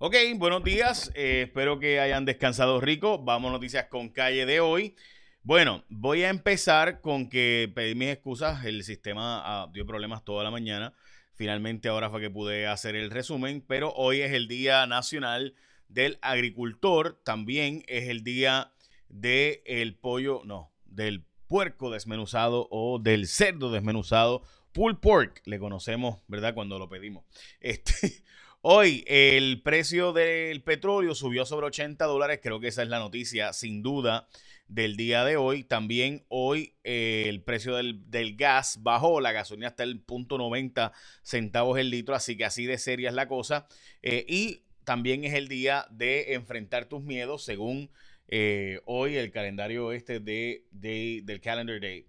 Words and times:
Ok, 0.00 0.14
buenos 0.36 0.62
días. 0.62 1.10
eh, 1.16 1.42
espero 1.48 1.80
que 1.80 1.98
hayan 1.98 2.24
descansado 2.24 2.80
rico. 2.80 3.18
Vamos 3.18 3.48
a 3.48 3.52
noticias 3.54 3.86
con 3.86 4.10
calle 4.10 4.46
de 4.46 4.60
hoy. 4.60 4.94
Bueno, 5.42 5.84
voy 5.88 6.22
a 6.22 6.28
empezar 6.28 7.00
con 7.00 7.28
que 7.28 7.68
pedí 7.74 7.96
mis 7.96 8.10
excusas. 8.10 8.64
El 8.64 8.84
sistema 8.84 9.42
ah, 9.44 9.68
dio 9.72 9.84
problemas 9.86 10.24
toda 10.24 10.44
la 10.44 10.52
mañana. 10.52 10.94
Finalmente 11.34 11.88
ahora 11.88 12.10
fue 12.10 12.20
que 12.20 12.30
pude 12.30 12.68
hacer 12.68 12.94
el 12.94 13.10
resumen, 13.10 13.60
pero 13.60 13.92
hoy 13.94 14.20
es 14.20 14.30
el 14.34 14.46
Día 14.46 14.86
Nacional 14.86 15.56
del 15.88 16.20
Agricultor. 16.22 17.20
También 17.24 17.82
es 17.88 18.08
el 18.08 18.22
día 18.22 18.70
del 19.08 19.96
pollo, 19.96 20.42
no, 20.44 20.70
del 20.84 21.24
puerco 21.48 21.90
desmenuzado 21.90 22.68
o 22.70 23.00
del 23.00 23.26
cerdo 23.26 23.72
desmenuzado. 23.72 24.42
Pulled 24.70 24.98
pork, 24.98 25.42
le 25.44 25.58
conocemos, 25.58 26.20
¿verdad? 26.28 26.54
Cuando 26.54 26.78
lo 26.78 26.88
pedimos. 26.88 27.24
Este, 27.58 28.22
hoy 28.60 29.04
el 29.06 29.62
precio 29.62 30.12
del 30.12 30.62
petróleo 30.62 31.14
subió 31.14 31.44
sobre 31.44 31.66
80 31.66 32.04
dólares. 32.06 32.40
Creo 32.42 32.60
que 32.60 32.68
esa 32.68 32.82
es 32.82 32.88
la 32.88 32.98
noticia, 32.98 33.52
sin 33.52 33.82
duda, 33.82 34.28
del 34.66 34.96
día 34.96 35.24
de 35.24 35.36
hoy. 35.36 35.64
También 35.64 36.24
hoy 36.28 36.74
eh, 36.84 37.24
el 37.28 37.42
precio 37.42 37.76
del, 37.76 38.36
gas 38.36 38.78
bajó. 38.82 39.20
La 39.20 39.32
gasolina 39.32 39.68
está 39.68 39.82
el 39.84 40.00
punto 40.00 40.38
90 40.38 40.92
centavos 41.22 41.78
el 41.78 41.90
litro. 41.90 42.14
Así 42.14 42.36
que 42.36 42.44
así 42.44 42.66
de 42.66 42.78
seria 42.78 43.08
es 43.10 43.14
la 43.14 43.28
cosa. 43.28 43.66
Eh, 44.02 44.24
y 44.28 44.62
también 44.84 45.24
es 45.24 45.34
el 45.34 45.48
día 45.48 45.86
de 45.90 46.34
enfrentar 46.34 46.86
tus 46.86 47.02
miedos, 47.02 47.44
según 47.44 47.90
eh, 48.28 48.80
hoy 48.84 49.16
el 49.16 49.30
calendario 49.30 49.92
este 49.92 50.20
de, 50.20 50.64
de- 50.70 51.20
del 51.24 51.40
Calendar 51.40 51.80
Day. 51.80 52.06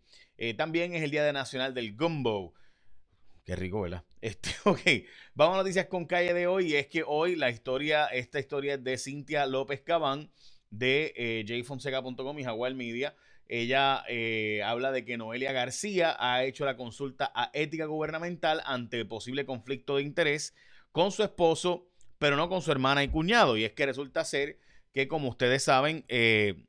También 0.55 0.94
es 0.95 1.03
el 1.03 1.11
día 1.11 1.23
de 1.25 1.34
nacional 1.34 1.73
del 1.73 1.95
gumbo. 1.97 2.53
Qué 3.49 3.55
rico, 3.55 3.81
¿verdad? 3.81 4.03
Este, 4.21 4.52
ok, 4.63 4.80
vamos 5.34 5.55
a 5.55 5.62
noticias 5.62 5.88
con 5.88 6.05
calle 6.05 6.35
de 6.35 6.45
hoy. 6.45 6.73
Y 6.73 6.76
es 6.76 6.85
que 6.85 7.02
hoy 7.03 7.36
la 7.36 7.50
historia, 7.50 8.06
esta 8.06 8.39
historia 8.39 8.75
es 8.75 8.83
de 8.83 8.95
Cintia 9.00 9.47
López 9.47 9.81
Cabán 9.81 10.30
de 10.69 11.14
eh, 11.16 11.64
jfonseca.com 11.64 12.38
y 12.38 12.44
Jaguar 12.44 12.75
Media. 12.75 13.16
Ella 13.47 14.03
eh, 14.08 14.61
habla 14.64 14.91
de 14.91 15.03
que 15.03 15.17
Noelia 15.17 15.52
García 15.52 16.16
ha 16.19 16.44
hecho 16.44 16.64
la 16.64 16.78
consulta 16.78 17.31
a 17.33 17.50
ética 17.53 17.86
gubernamental 17.86 18.61
ante 18.66 19.03
posible 19.03 19.47
conflicto 19.47 19.95
de 19.95 20.03
interés 20.03 20.53
con 20.91 21.11
su 21.11 21.23
esposo, 21.23 21.89
pero 22.19 22.36
no 22.36 22.50
con 22.50 22.61
su 22.61 22.72
hermana 22.72 23.03
y 23.03 23.08
cuñado. 23.08 23.58
Y 23.58 23.63
es 23.63 23.72
que 23.72 23.88
resulta 23.88 24.25
ser 24.25 24.59
que, 24.94 25.08
como 25.08 25.28
ustedes 25.28 25.63
saben, 25.63 26.06
eh, 26.08 26.67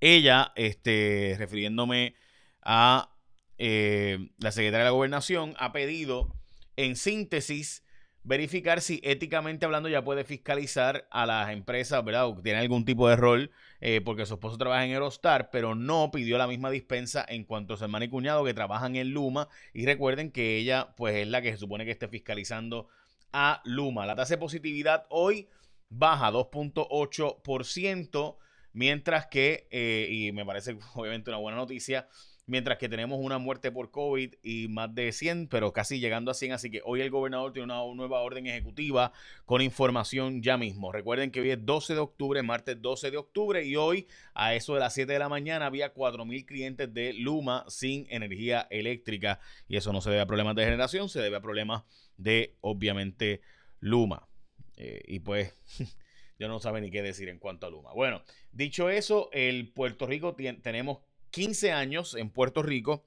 ella, 0.00 0.50
este, 0.56 1.36
refiriéndome 1.38 2.14
a 2.62 3.13
eh, 3.58 4.30
la 4.38 4.52
secretaria 4.52 4.80
de 4.80 4.84
la 4.84 4.90
gobernación, 4.90 5.54
ha 5.58 5.72
pedido, 5.72 6.34
en 6.76 6.96
síntesis, 6.96 7.84
verificar 8.24 8.80
si 8.80 9.00
éticamente 9.04 9.66
hablando 9.66 9.88
ya 9.88 10.02
puede 10.02 10.24
fiscalizar 10.24 11.06
a 11.10 11.26
las 11.26 11.50
empresas, 11.50 12.02
¿verdad? 12.04 12.26
O 12.26 12.40
tiene 12.40 12.58
algún 12.58 12.84
tipo 12.84 13.08
de 13.08 13.16
rol, 13.16 13.50
eh, 13.80 14.00
porque 14.02 14.26
su 14.26 14.34
esposo 14.34 14.56
trabaja 14.56 14.84
en 14.84 14.92
Eurostar, 14.92 15.50
pero 15.50 15.74
no 15.74 16.10
pidió 16.10 16.38
la 16.38 16.46
misma 16.46 16.70
dispensa 16.70 17.24
en 17.28 17.44
cuanto 17.44 17.74
a 17.74 17.76
su 17.76 17.84
hermano 17.84 18.06
y 18.06 18.08
cuñado 18.08 18.44
que 18.44 18.54
trabajan 18.54 18.96
en 18.96 19.10
Luma. 19.10 19.48
Y 19.74 19.84
recuerden 19.84 20.32
que 20.32 20.56
ella, 20.56 20.94
pues, 20.96 21.16
es 21.16 21.28
la 21.28 21.42
que 21.42 21.52
se 21.52 21.58
supone 21.58 21.84
que 21.84 21.90
esté 21.90 22.08
fiscalizando 22.08 22.88
a 23.32 23.60
Luma. 23.64 24.06
La 24.06 24.16
tasa 24.16 24.34
de 24.34 24.38
positividad 24.38 25.04
hoy 25.10 25.48
baja 25.90 26.30
2.8%, 26.30 28.38
mientras 28.72 29.26
que, 29.26 29.68
eh, 29.70 30.08
y 30.10 30.32
me 30.32 30.46
parece 30.46 30.78
obviamente 30.94 31.30
una 31.30 31.38
buena 31.38 31.58
noticia, 31.58 32.08
mientras 32.46 32.78
que 32.78 32.88
tenemos 32.88 33.18
una 33.20 33.38
muerte 33.38 33.72
por 33.72 33.90
COVID 33.90 34.34
y 34.42 34.68
más 34.68 34.94
de 34.94 35.12
100, 35.12 35.48
pero 35.48 35.72
casi 35.72 35.98
llegando 35.98 36.30
a 36.30 36.34
100, 36.34 36.52
así 36.52 36.70
que 36.70 36.82
hoy 36.84 37.00
el 37.00 37.10
gobernador 37.10 37.52
tiene 37.52 37.64
una 37.72 37.82
nueva 37.94 38.20
orden 38.20 38.46
ejecutiva 38.46 39.12
con 39.46 39.62
información 39.62 40.42
ya 40.42 40.56
mismo. 40.56 40.92
Recuerden 40.92 41.30
que 41.30 41.40
hoy 41.40 41.50
es 41.50 41.64
12 41.64 41.94
de 41.94 42.00
octubre, 42.00 42.42
martes 42.42 42.80
12 42.82 43.10
de 43.10 43.16
octubre, 43.16 43.64
y 43.64 43.76
hoy 43.76 44.06
a 44.34 44.54
eso 44.54 44.74
de 44.74 44.80
las 44.80 44.92
7 44.94 45.12
de 45.12 45.18
la 45.18 45.28
mañana 45.28 45.66
había 45.66 45.94
4.000 45.94 46.44
clientes 46.44 46.92
de 46.92 47.14
Luma 47.14 47.64
sin 47.68 48.06
energía 48.10 48.66
eléctrica, 48.70 49.40
y 49.68 49.76
eso 49.76 49.92
no 49.92 50.00
se 50.00 50.10
debe 50.10 50.22
a 50.22 50.26
problemas 50.26 50.54
de 50.56 50.64
generación, 50.64 51.08
se 51.08 51.20
debe 51.20 51.36
a 51.36 51.40
problemas 51.40 51.84
de, 52.16 52.56
obviamente, 52.60 53.40
Luma. 53.80 54.28
Eh, 54.76 55.02
y 55.06 55.20
pues... 55.20 55.54
Yo 56.36 56.48
no 56.48 56.58
sabe 56.58 56.80
ni 56.80 56.90
qué 56.90 57.00
decir 57.00 57.28
en 57.28 57.38
cuanto 57.38 57.68
a 57.68 57.70
Luma. 57.70 57.92
Bueno, 57.94 58.20
dicho 58.50 58.90
eso, 58.90 59.30
el 59.32 59.68
Puerto 59.72 60.04
Rico 60.04 60.34
tien- 60.34 60.60
tenemos 60.62 60.98
15 61.34 61.72
años 61.72 62.14
en 62.14 62.30
Puerto 62.30 62.62
Rico, 62.62 63.04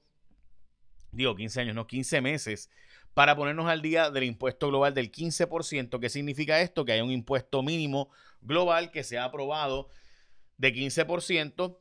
digo 1.12 1.34
15 1.34 1.62
años, 1.62 1.74
no 1.74 1.86
15 1.86 2.20
meses, 2.20 2.68
para 3.14 3.34
ponernos 3.34 3.70
al 3.70 3.80
día 3.80 4.10
del 4.10 4.24
impuesto 4.24 4.68
global 4.68 4.92
del 4.92 5.10
15%. 5.10 5.98
¿Qué 5.98 6.10
significa 6.10 6.60
esto? 6.60 6.84
Que 6.84 6.92
hay 6.92 7.00
un 7.00 7.10
impuesto 7.10 7.62
mínimo 7.62 8.10
global 8.42 8.90
que 8.90 9.02
se 9.02 9.16
ha 9.16 9.24
aprobado 9.24 9.88
de 10.58 10.74
15%. 10.74 11.78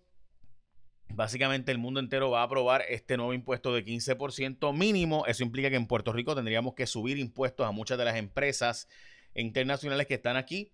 Básicamente 1.09 1.73
el 1.73 1.79
mundo 1.79 1.99
entero 1.99 2.29
va 2.29 2.39
a 2.39 2.43
aprobar 2.43 2.81
este 2.87 3.17
nuevo 3.17 3.33
impuesto 3.33 3.73
de 3.73 3.83
15% 3.83 4.73
mínimo. 4.73 5.25
Eso 5.25 5.43
implica 5.43 5.69
que 5.69 5.75
en 5.75 5.85
Puerto 5.85 6.13
Rico 6.13 6.33
tendríamos 6.33 6.75
que 6.75 6.87
subir 6.87 7.17
impuestos 7.17 7.67
a 7.67 7.71
muchas 7.71 7.97
de 7.97 8.05
las 8.05 8.15
empresas 8.15 8.87
internacionales 9.35 10.07
que 10.07 10.13
están 10.13 10.37
aquí 10.37 10.71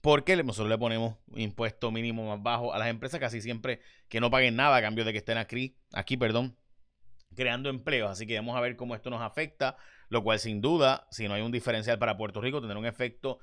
porque 0.00 0.36
nosotros 0.36 0.68
le 0.68 0.78
ponemos 0.78 1.16
impuesto 1.34 1.90
mínimo 1.90 2.26
más 2.26 2.42
bajo 2.42 2.72
a 2.72 2.78
las 2.78 2.88
empresas 2.88 3.20
casi 3.20 3.40
siempre 3.40 3.80
que 4.08 4.20
no 4.20 4.30
paguen 4.30 4.56
nada 4.56 4.76
a 4.76 4.82
cambio 4.82 5.04
de 5.04 5.12
que 5.12 5.18
estén 5.18 5.38
aquí, 5.38 5.76
aquí, 5.92 6.16
perdón, 6.16 6.56
creando 7.34 7.68
empleos. 7.68 8.10
Así 8.10 8.26
que 8.26 8.36
vamos 8.36 8.56
a 8.56 8.60
ver 8.60 8.76
cómo 8.76 8.94
esto 8.94 9.10
nos 9.10 9.22
afecta, 9.22 9.76
lo 10.08 10.22
cual 10.22 10.38
sin 10.38 10.60
duda, 10.60 11.06
si 11.10 11.28
no 11.28 11.34
hay 11.34 11.42
un 11.42 11.52
diferencial 11.52 11.98
para 11.98 12.16
Puerto 12.16 12.40
Rico, 12.40 12.60
tendrá 12.60 12.78
un 12.78 12.86
efecto 12.86 13.38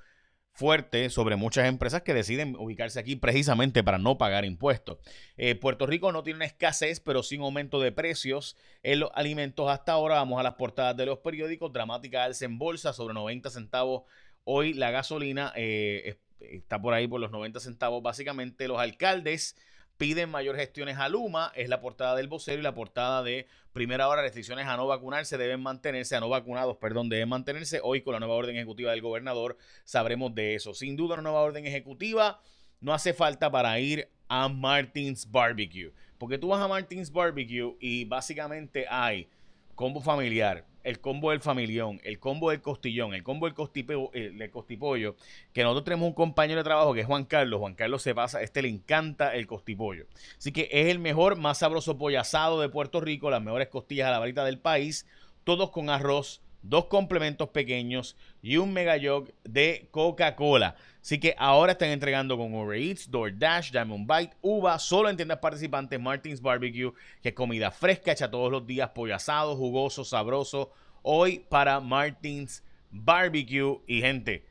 fuerte 0.57 1.11
sobre 1.11 1.35
muchas 1.35 1.67
empresas 1.67 2.01
que 2.01 2.15
deciden 2.15 2.55
ubicarse 2.55 2.99
aquí 2.99 3.15
precisamente 3.15 3.83
para 3.83 3.99
no 3.99 4.17
pagar 4.17 4.43
impuestos. 4.43 4.97
Eh, 5.37 5.53
Puerto 5.53 5.85
Rico 5.85 6.11
no 6.11 6.23
tiene 6.23 6.37
una 6.37 6.45
escasez, 6.45 6.99
pero 6.99 7.21
sin 7.21 7.41
aumento 7.41 7.79
de 7.79 7.91
precios 7.91 8.57
en 8.81 9.01
los 9.01 9.11
alimentos 9.13 9.69
hasta 9.69 9.91
ahora. 9.91 10.15
Vamos 10.15 10.39
a 10.39 10.43
las 10.43 10.55
portadas 10.55 10.97
de 10.97 11.05
los 11.05 11.19
periódicos. 11.19 11.71
Dramática 11.71 12.23
alza 12.23 12.45
en 12.45 12.57
bolsa 12.57 12.91
sobre 12.91 13.13
90 13.13 13.51
centavos. 13.51 14.03
Hoy 14.45 14.73
la 14.73 14.89
gasolina 14.89 15.53
eh, 15.55 16.17
está 16.39 16.81
por 16.81 16.93
ahí 16.93 17.07
por 17.07 17.19
los 17.19 17.31
90 17.31 17.59
centavos. 17.59 18.01
Básicamente 18.03 18.67
los 18.67 18.79
alcaldes 18.79 19.55
piden 19.97 20.29
mayor 20.29 20.55
gestiones 20.55 20.97
a 20.97 21.09
Luma, 21.09 21.51
es 21.55 21.69
la 21.69 21.81
portada 21.81 22.15
del 22.15 22.27
vocero 22.27 22.59
y 22.59 22.63
la 22.63 22.73
portada 22.73 23.23
de 23.23 23.47
primera 23.73 24.07
hora, 24.07 24.21
restricciones 24.21 24.67
a 24.67 24.77
no 24.77 24.87
vacunarse 24.87 25.37
deben 25.37 25.61
mantenerse, 25.61 26.15
a 26.15 26.19
no 26.19 26.29
vacunados, 26.29 26.77
perdón, 26.77 27.09
deben 27.09 27.29
mantenerse. 27.29 27.79
Hoy 27.83 28.01
con 28.01 28.13
la 28.13 28.19
nueva 28.19 28.35
orden 28.35 28.55
ejecutiva 28.55 28.91
del 28.91 29.01
gobernador 29.01 29.57
sabremos 29.83 30.33
de 30.33 30.55
eso. 30.55 30.73
Sin 30.73 30.95
duda 30.95 31.15
una 31.15 31.23
nueva 31.23 31.41
orden 31.41 31.65
ejecutiva 31.65 32.39
no 32.79 32.93
hace 32.93 33.13
falta 33.13 33.51
para 33.51 33.79
ir 33.79 34.09
a 34.27 34.47
Martins 34.49 35.29
Barbecue, 35.29 35.93
porque 36.17 36.37
tú 36.37 36.49
vas 36.49 36.61
a 36.61 36.67
Martins 36.67 37.11
Barbecue 37.11 37.75
y 37.79 38.05
básicamente 38.05 38.85
hay 38.89 39.29
combo 39.73 40.01
familiar, 40.01 40.65
el 40.87 41.01
combo 41.01 41.31
del 41.31 41.41
familión, 41.41 41.99
el 42.05 42.17
combo 42.17 42.49
del 42.49 42.61
costillón, 42.61 43.13
el 43.13 43.21
combo 43.21 43.47
eh, 43.47 44.31
del 44.33 44.51
costipollo, 44.51 45.17
que 45.51 45.61
nosotros 45.61 45.83
tenemos 45.83 46.07
un 46.07 46.13
compañero 46.13 46.61
de 46.61 46.63
trabajo 46.63 46.93
que 46.93 47.01
es 47.01 47.05
Juan 47.05 47.25
Carlos. 47.25 47.59
Juan 47.59 47.75
Carlos 47.75 48.01
se 48.01 48.15
pasa, 48.15 48.41
este 48.41 48.61
le 48.61 48.69
encanta 48.69 49.35
el 49.35 49.47
costipollo. 49.47 50.05
Así 50.37 50.53
que 50.53 50.69
es 50.71 50.87
el 50.87 50.99
mejor, 50.99 51.35
más 51.35 51.57
sabroso 51.57 51.97
pollo 51.97 52.21
asado 52.21 52.61
de 52.61 52.69
Puerto 52.69 53.01
Rico, 53.01 53.29
las 53.29 53.41
mejores 53.41 53.67
costillas 53.67 54.07
a 54.07 54.11
la 54.11 54.19
varita 54.19 54.45
del 54.45 54.59
país, 54.59 55.05
todos 55.43 55.71
con 55.71 55.89
arroz, 55.89 56.41
dos 56.61 56.85
complementos 56.85 57.49
pequeños 57.49 58.17
y 58.41 58.57
un 58.57 58.73
mega 58.73 58.97
jug 58.99 59.31
de 59.43 59.87
Coca-Cola. 59.91 60.75
Así 61.01 61.19
que 61.19 61.35
ahora 61.37 61.71
están 61.71 61.89
entregando 61.89 62.37
con 62.37 62.53
Uber 62.53 62.77
Eats, 62.77 63.09
DoorDash, 63.09 63.71
Diamond 63.71 64.11
Bite, 64.11 64.35
Uva, 64.41 64.77
solo 64.77 65.09
en 65.09 65.15
tiendas 65.15 65.39
participantes, 65.39 65.99
Martins 65.99 66.41
Barbecue, 66.41 66.91
que 67.21 67.29
es 67.29 67.35
comida 67.35 67.71
fresca, 67.71 68.11
hecha 68.11 68.29
todos 68.29 68.51
los 68.51 68.67
días, 68.67 68.89
pollo 68.89 69.15
asado, 69.15 69.55
jugoso, 69.55 70.03
sabroso. 70.03 70.71
Hoy 71.03 71.45
para 71.47 71.79
Martins 71.79 72.63
Barbecue 72.91 73.79
y 73.87 74.01
gente, 74.01 74.45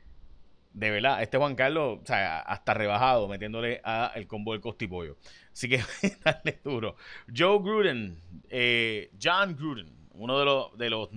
de 0.73 0.91
verdad, 0.91 1.21
este 1.21 1.37
Juan 1.37 1.55
Carlos, 1.55 1.99
o 2.01 2.05
sea, 2.05 2.39
hasta 2.39 2.73
rebajado, 2.73 3.27
metiéndole 3.27 3.81
a 3.83 4.11
el 4.15 4.27
combo 4.27 4.53
del 4.53 4.61
costipollo. 4.61 5.17
Así 5.51 5.67
que 5.67 5.81
dale 6.23 6.59
duro. 6.63 6.95
Joe 7.35 7.59
Gruden, 7.59 8.19
eh, 8.49 9.11
John 9.21 9.55
Gruden, 9.55 9.91
uno 10.13 10.71
de 10.75 10.89
los 10.89 11.09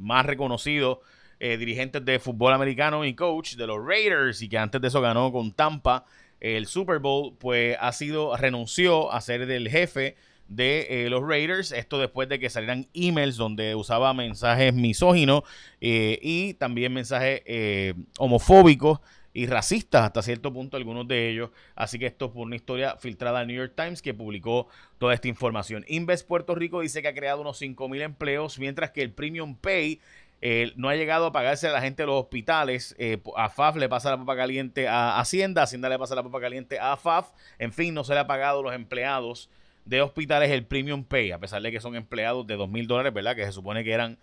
más 0.00 0.26
reconocidos 0.26 0.98
eh, 1.38 1.56
dirigentes 1.56 2.04
de 2.04 2.18
fútbol 2.18 2.52
americano 2.52 3.04
y 3.04 3.14
coach 3.14 3.54
de 3.54 3.66
los 3.66 3.78
Raiders 3.84 4.42
y 4.42 4.48
que 4.48 4.58
antes 4.58 4.80
de 4.80 4.88
eso 4.88 5.00
ganó 5.00 5.30
con 5.30 5.52
Tampa 5.52 6.04
el 6.40 6.66
Super 6.66 6.98
Bowl, 6.98 7.36
pues 7.38 7.76
ha 7.80 7.92
sido, 7.92 8.36
renunció 8.36 9.12
a 9.12 9.20
ser 9.20 9.46
del 9.46 9.68
jefe 9.68 10.16
de 10.48 11.04
eh, 11.06 11.10
los 11.10 11.22
Raiders. 11.22 11.72
Esto 11.72 11.98
después 11.98 12.28
de 12.28 12.38
que 12.38 12.50
salieran 12.50 12.88
emails 12.92 13.36
donde 13.36 13.74
usaba 13.74 14.12
mensajes 14.12 14.74
misóginos 14.74 15.42
eh, 15.80 16.18
y 16.20 16.54
también 16.54 16.92
mensajes 16.92 17.42
eh, 17.46 17.94
homofóbicos 18.18 19.00
y 19.32 19.46
racistas 19.46 20.04
hasta 20.04 20.22
cierto 20.22 20.52
punto 20.52 20.76
algunos 20.76 21.06
de 21.06 21.30
ellos. 21.30 21.50
Así 21.74 21.98
que 21.98 22.06
esto 22.06 22.30
fue 22.30 22.42
una 22.42 22.56
historia 22.56 22.96
filtrada 22.96 23.40
al 23.40 23.46
New 23.46 23.56
York 23.56 23.74
Times 23.76 24.02
que 24.02 24.14
publicó 24.14 24.68
toda 24.98 25.14
esta 25.14 25.28
información. 25.28 25.84
Invest 25.88 26.26
Puerto 26.26 26.54
Rico 26.54 26.80
dice 26.80 27.02
que 27.02 27.08
ha 27.08 27.14
creado 27.14 27.40
unos 27.40 27.60
5.000 27.60 28.02
empleos, 28.02 28.58
mientras 28.58 28.90
que 28.90 29.02
el 29.02 29.12
Premium 29.12 29.56
Pay 29.56 30.00
no 30.76 30.88
ha 30.88 30.96
llegado 30.96 31.26
a 31.26 31.32
pagarse 31.32 31.68
a 31.68 31.72
la 31.72 31.82
gente 31.82 32.02
de 32.02 32.06
los 32.06 32.22
hospitales. 32.22 32.96
a 33.36 33.50
FAF 33.50 33.76
le 33.76 33.88
pasa 33.88 34.10
la 34.10 34.16
papa 34.16 34.36
caliente 34.36 34.88
a 34.88 35.20
Hacienda, 35.20 35.62
Hacienda 35.62 35.88
le 35.88 35.98
pasa 35.98 36.14
la 36.14 36.22
papa 36.22 36.40
caliente 36.40 36.78
a 36.78 36.96
FAF. 36.96 37.28
En 37.58 37.72
fin, 37.72 37.92
no 37.94 38.04
se 38.04 38.14
le 38.14 38.20
ha 38.20 38.26
pagado 38.26 38.60
a 38.60 38.62
los 38.62 38.74
empleados 38.74 39.50
de 39.84 40.02
hospitales 40.02 40.50
el 40.50 40.64
premium 40.64 41.04
pay, 41.04 41.32
a 41.32 41.38
pesar 41.38 41.62
de 41.62 41.70
que 41.70 41.80
son 41.80 41.94
empleados 41.96 42.46
de 42.46 42.56
dos 42.56 42.68
mil 42.68 42.86
dólares, 42.86 43.12
¿verdad? 43.12 43.36
Que 43.36 43.44
se 43.44 43.52
supone 43.52 43.84
que 43.84 43.92
eran 43.92 44.18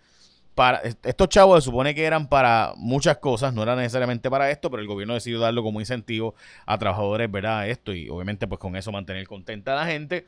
Estos 1.02 1.28
chavos 1.28 1.62
se 1.62 1.70
supone 1.70 1.94
que 1.94 2.04
eran 2.04 2.28
para 2.28 2.72
muchas 2.76 3.18
cosas, 3.18 3.54
no 3.54 3.62
era 3.62 3.76
necesariamente 3.76 4.30
para 4.30 4.50
esto, 4.50 4.70
pero 4.70 4.82
el 4.82 4.88
gobierno 4.88 5.14
decidió 5.14 5.40
darlo 5.40 5.62
como 5.62 5.80
incentivo 5.80 6.34
a 6.66 6.78
trabajadores, 6.78 7.30
¿verdad? 7.30 7.68
Esto 7.68 7.92
y 7.92 8.08
obviamente, 8.08 8.46
pues 8.46 8.58
con 8.58 8.76
eso 8.76 8.92
mantener 8.92 9.26
contenta 9.26 9.72
a 9.72 9.84
la 9.84 9.86
gente. 9.90 10.26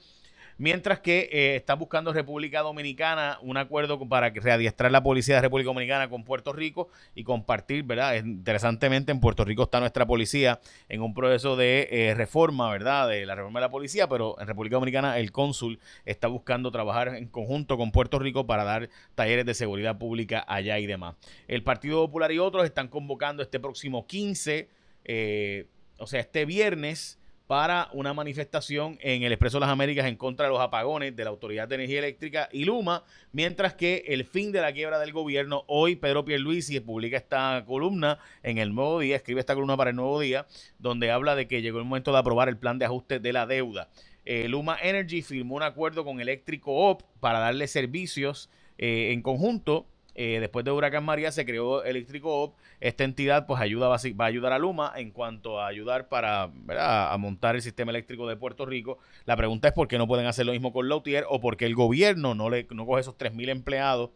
Mientras 0.60 1.00
que 1.00 1.30
eh, 1.32 1.56
está 1.56 1.72
buscando 1.72 2.12
República 2.12 2.60
Dominicana 2.60 3.38
un 3.40 3.56
acuerdo 3.56 3.98
para 4.06 4.28
readiestrar 4.28 4.92
la 4.92 5.02
policía 5.02 5.36
de 5.36 5.40
República 5.40 5.68
Dominicana 5.68 6.10
con 6.10 6.22
Puerto 6.22 6.52
Rico 6.52 6.90
y 7.14 7.24
compartir, 7.24 7.82
¿verdad? 7.84 8.16
Interesantemente, 8.16 9.10
en 9.10 9.20
Puerto 9.20 9.42
Rico 9.46 9.62
está 9.62 9.80
nuestra 9.80 10.04
policía 10.04 10.60
en 10.90 11.00
un 11.00 11.14
proceso 11.14 11.56
de 11.56 11.88
eh, 11.90 12.14
reforma, 12.14 12.70
¿verdad? 12.70 13.08
De 13.08 13.24
la 13.24 13.36
reforma 13.36 13.58
de 13.58 13.66
la 13.68 13.70
policía, 13.70 14.06
pero 14.06 14.38
en 14.38 14.48
República 14.48 14.76
Dominicana 14.76 15.18
el 15.18 15.32
cónsul 15.32 15.80
está 16.04 16.28
buscando 16.28 16.70
trabajar 16.70 17.08
en 17.16 17.28
conjunto 17.28 17.78
con 17.78 17.90
Puerto 17.90 18.18
Rico 18.18 18.46
para 18.46 18.62
dar 18.62 18.90
talleres 19.14 19.46
de 19.46 19.54
seguridad 19.54 19.96
pública 19.96 20.44
allá 20.46 20.78
y 20.78 20.84
demás. 20.84 21.14
El 21.48 21.62
Partido 21.62 22.04
Popular 22.04 22.32
y 22.32 22.38
otros 22.38 22.66
están 22.66 22.88
convocando 22.88 23.42
este 23.42 23.60
próximo 23.60 24.06
15, 24.06 24.68
eh, 25.06 25.66
o 25.96 26.06
sea, 26.06 26.20
este 26.20 26.44
viernes 26.44 27.19
para 27.50 27.88
una 27.94 28.14
manifestación 28.14 28.97
en 29.00 29.25
el 29.25 29.32
Expreso 29.32 29.56
de 29.56 29.62
las 29.62 29.70
Américas 29.70 30.06
en 30.06 30.14
contra 30.14 30.47
de 30.47 30.52
los 30.52 30.61
apagones 30.61 31.17
de 31.17 31.25
la 31.25 31.31
Autoridad 31.31 31.67
de 31.67 31.75
Energía 31.75 31.99
Eléctrica 31.99 32.49
y 32.52 32.64
Luma, 32.64 33.02
mientras 33.32 33.75
que 33.75 34.05
el 34.06 34.25
fin 34.25 34.52
de 34.52 34.61
la 34.61 34.73
quiebra 34.73 35.00
del 35.00 35.11
gobierno, 35.11 35.64
hoy 35.67 35.97
Pedro 35.97 36.25
Pierluisi 36.25 36.79
publica 36.79 37.17
esta 37.17 37.64
columna 37.67 38.20
en 38.44 38.58
el 38.58 38.73
Nuevo 38.73 39.00
Día, 39.00 39.17
escribe 39.17 39.41
esta 39.41 39.55
columna 39.55 39.76
para 39.76 39.91
el 39.91 39.97
Nuevo 39.97 40.20
Día, 40.20 40.47
donde 40.79 41.11
habla 41.11 41.35
de 41.35 41.49
que 41.49 41.61
llegó 41.61 41.81
el 41.81 41.87
momento 41.87 42.12
de 42.12 42.19
aprobar 42.19 42.49
el 42.49 42.56
plan 42.56 42.79
de 42.79 42.85
ajuste 42.85 43.19
de 43.19 43.32
la 43.32 43.49
deuda. 43.49 43.88
Eh, 44.25 44.46
Luma 44.46 44.79
Energy 44.81 45.20
firmó 45.20 45.56
un 45.56 45.64
acuerdo 45.64 46.05
con 46.05 46.20
Eléctrico 46.20 46.73
OP 46.73 47.03
para 47.19 47.41
darle 47.41 47.67
servicios 47.67 48.49
eh, 48.79 49.11
en 49.11 49.23
conjunto 49.23 49.87
eh, 50.14 50.38
después 50.40 50.64
de 50.64 50.70
Huracán 50.70 51.04
María 51.04 51.32
se 51.32 51.44
creó 51.44 51.84
Eléctrico 51.84 52.42
OP. 52.42 52.58
Esta 52.80 53.04
entidad 53.04 53.46
pues 53.46 53.60
ayuda, 53.60 53.88
va 53.88 53.96
a 53.96 54.28
ayudar 54.28 54.52
a 54.52 54.58
Luma 54.58 54.92
en 54.96 55.10
cuanto 55.10 55.60
a 55.60 55.66
ayudar 55.66 56.08
para 56.08 56.50
a 56.78 57.16
montar 57.18 57.56
el 57.56 57.62
sistema 57.62 57.90
eléctrico 57.90 58.26
de 58.28 58.36
Puerto 58.36 58.66
Rico. 58.66 58.98
La 59.24 59.36
pregunta 59.36 59.68
es 59.68 59.74
por 59.74 59.88
qué 59.88 59.98
no 59.98 60.06
pueden 60.06 60.26
hacer 60.26 60.46
lo 60.46 60.52
mismo 60.52 60.72
con 60.72 60.88
Lautier 60.88 61.24
o 61.28 61.40
por 61.40 61.56
qué 61.56 61.66
el 61.66 61.74
gobierno 61.74 62.34
no, 62.34 62.50
le, 62.50 62.66
no 62.70 62.86
coge 62.86 63.02
esos 63.02 63.16
3.000 63.16 63.48
empleados 63.50 64.10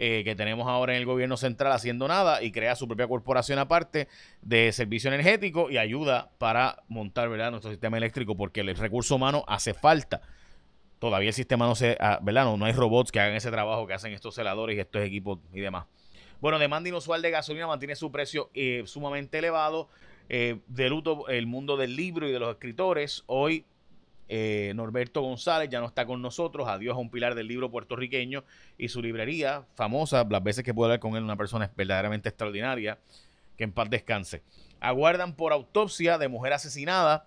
eh, 0.00 0.22
que 0.24 0.36
tenemos 0.36 0.68
ahora 0.68 0.92
en 0.92 1.00
el 1.00 1.06
gobierno 1.06 1.36
central 1.36 1.72
haciendo 1.72 2.06
nada 2.06 2.40
y 2.40 2.52
crea 2.52 2.76
su 2.76 2.86
propia 2.86 3.08
corporación 3.08 3.58
aparte 3.58 4.06
de 4.42 4.70
servicio 4.70 5.08
energético 5.08 5.70
y 5.70 5.78
ayuda 5.78 6.30
para 6.38 6.84
montar 6.86 7.28
¿verdad? 7.28 7.50
nuestro 7.50 7.72
sistema 7.72 7.96
eléctrico 7.96 8.36
porque 8.36 8.60
el 8.60 8.76
recurso 8.76 9.16
humano 9.16 9.44
hace 9.48 9.74
falta 9.74 10.22
todavía 10.98 11.28
el 11.28 11.34
sistema 11.34 11.66
no 11.66 11.74
se, 11.74 11.96
ah, 12.00 12.18
¿verdad? 12.22 12.44
No, 12.44 12.56
no 12.56 12.64
hay 12.64 12.72
robots 12.72 13.12
que 13.12 13.20
hagan 13.20 13.34
ese 13.34 13.50
trabajo 13.50 13.86
que 13.86 13.94
hacen 13.94 14.12
estos 14.12 14.34
celadores 14.34 14.76
y 14.76 14.80
estos 14.80 15.02
equipos 15.02 15.38
y 15.52 15.60
demás. 15.60 15.86
Bueno, 16.40 16.58
demanda 16.58 16.88
inusual 16.88 17.20
de 17.20 17.30
gasolina 17.30 17.66
mantiene 17.66 17.96
su 17.96 18.12
precio 18.12 18.50
eh, 18.54 18.82
sumamente 18.86 19.38
elevado. 19.38 19.88
Eh, 20.30 20.60
de 20.66 20.90
luto 20.90 21.26
el 21.28 21.46
mundo 21.46 21.78
del 21.78 21.96
libro 21.96 22.28
y 22.28 22.32
de 22.32 22.38
los 22.38 22.50
escritores. 22.50 23.24
Hoy 23.26 23.64
eh, 24.28 24.72
Norberto 24.74 25.22
González 25.22 25.70
ya 25.70 25.80
no 25.80 25.86
está 25.86 26.06
con 26.06 26.20
nosotros. 26.20 26.68
Adiós 26.68 26.94
a 26.94 26.98
un 26.98 27.10
pilar 27.10 27.34
del 27.34 27.48
libro 27.48 27.70
puertorriqueño 27.70 28.44
y 28.76 28.88
su 28.88 29.02
librería 29.02 29.64
famosa. 29.74 30.26
Las 30.28 30.42
veces 30.42 30.64
que 30.64 30.74
puedo 30.74 30.86
hablar 30.86 31.00
con 31.00 31.16
él, 31.16 31.24
una 31.24 31.36
persona 31.36 31.70
verdaderamente 31.76 32.28
extraordinaria. 32.28 32.98
Que 33.56 33.64
en 33.64 33.72
paz 33.72 33.90
descanse. 33.90 34.42
Aguardan 34.78 35.34
por 35.34 35.52
autopsia 35.52 36.18
de 36.18 36.28
mujer 36.28 36.52
asesinada. 36.52 37.26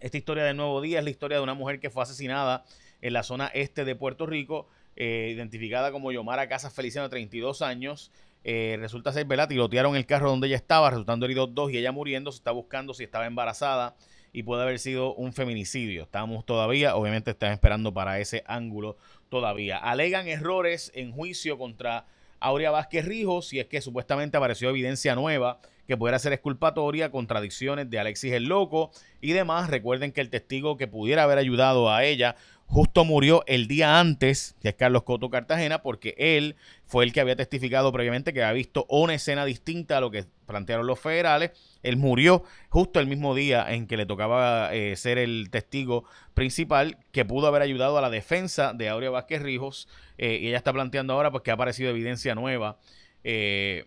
Esta 0.00 0.16
historia 0.16 0.44
del 0.44 0.56
Nuevo 0.56 0.80
Día 0.80 0.98
es 0.98 1.04
la 1.04 1.10
historia 1.10 1.38
de 1.38 1.42
una 1.42 1.54
mujer 1.54 1.80
que 1.80 1.90
fue 1.90 2.04
asesinada 2.04 2.64
en 3.00 3.12
la 3.12 3.24
zona 3.24 3.48
este 3.48 3.84
de 3.84 3.96
Puerto 3.96 4.26
Rico, 4.26 4.68
eh, 4.94 5.32
identificada 5.34 5.90
como 5.90 6.12
Yomara 6.12 6.48
Casas 6.48 6.72
Feliciano, 6.72 7.08
de 7.08 7.10
32 7.10 7.62
años. 7.62 8.12
Eh, 8.44 8.76
resulta 8.78 9.12
ser, 9.12 9.26
¿verdad? 9.26 9.48
Tirotearon 9.48 9.96
el 9.96 10.06
carro 10.06 10.30
donde 10.30 10.46
ella 10.46 10.56
estaba, 10.56 10.90
resultando 10.90 11.26
heridos 11.26 11.52
dos 11.52 11.72
y 11.72 11.78
ella 11.78 11.90
muriendo. 11.90 12.30
Se 12.30 12.38
está 12.38 12.52
buscando 12.52 12.94
si 12.94 13.02
estaba 13.02 13.26
embarazada 13.26 13.96
y 14.32 14.44
puede 14.44 14.62
haber 14.62 14.78
sido 14.78 15.14
un 15.14 15.32
feminicidio. 15.32 16.04
Estamos 16.04 16.46
todavía, 16.46 16.94
obviamente 16.94 17.32
están 17.32 17.50
esperando 17.50 17.92
para 17.92 18.20
ese 18.20 18.44
ángulo 18.46 18.96
todavía. 19.28 19.78
Alegan 19.78 20.28
errores 20.28 20.92
en 20.94 21.10
juicio 21.10 21.58
contra 21.58 22.06
Aurea 22.38 22.70
Vázquez 22.70 23.04
Rijos 23.04 23.48
si 23.48 23.58
es 23.58 23.66
que 23.66 23.80
supuestamente 23.80 24.36
apareció 24.36 24.70
evidencia 24.70 25.16
nueva 25.16 25.60
que 25.88 25.96
pudiera 25.96 26.18
ser 26.18 26.34
exculpatoria, 26.34 27.10
contradicciones 27.10 27.88
de 27.88 27.98
Alexis 27.98 28.34
el 28.34 28.44
Loco 28.44 28.92
y 29.22 29.32
demás. 29.32 29.70
Recuerden 29.70 30.12
que 30.12 30.20
el 30.20 30.28
testigo 30.30 30.76
que 30.76 30.86
pudiera 30.86 31.24
haber 31.24 31.38
ayudado 31.38 31.90
a 31.90 32.04
ella 32.04 32.36
justo 32.66 33.06
murió 33.06 33.42
el 33.46 33.66
día 33.66 33.98
antes, 33.98 34.54
es 34.62 34.74
Carlos 34.74 35.02
Coto 35.02 35.30
Cartagena, 35.30 35.80
porque 35.82 36.14
él 36.18 36.56
fue 36.84 37.04
el 37.04 37.14
que 37.14 37.20
había 37.20 37.34
testificado 37.34 37.90
previamente 37.90 38.34
que 38.34 38.42
había 38.42 38.52
visto 38.52 38.84
una 38.90 39.14
escena 39.14 39.46
distinta 39.46 39.96
a 39.96 40.00
lo 40.02 40.10
que 40.10 40.26
plantearon 40.46 40.86
los 40.86 41.00
federales. 41.00 41.52
Él 41.82 41.96
murió 41.96 42.44
justo 42.68 43.00
el 43.00 43.06
mismo 43.06 43.34
día 43.34 43.64
en 43.72 43.86
que 43.86 43.96
le 43.96 44.04
tocaba 44.04 44.74
eh, 44.74 44.94
ser 44.96 45.16
el 45.16 45.48
testigo 45.50 46.04
principal, 46.34 46.98
que 47.10 47.24
pudo 47.24 47.46
haber 47.46 47.62
ayudado 47.62 47.96
a 47.96 48.02
la 48.02 48.10
defensa 48.10 48.74
de 48.74 48.90
Aurea 48.90 49.10
Vázquez 49.10 49.40
Rijos. 49.40 49.88
Eh, 50.18 50.38
y 50.42 50.48
ella 50.48 50.58
está 50.58 50.74
planteando 50.74 51.14
ahora 51.14 51.30
pues, 51.30 51.42
que 51.42 51.50
ha 51.50 51.54
aparecido 51.54 51.88
evidencia 51.88 52.34
nueva. 52.34 52.78
Eh, 53.24 53.86